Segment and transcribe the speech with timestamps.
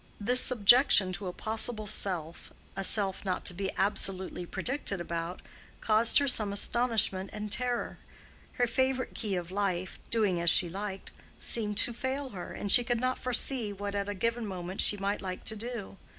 [0.19, 5.43] This subjection to a possible self, a self not to be absolutely predicted about,
[5.79, 7.99] caused her some astonishment and terror;
[8.53, 13.19] her favorite key of life—doing as she liked—seemed to fail her, and she could not
[13.19, 15.97] foresee what at a given moment she might like to do.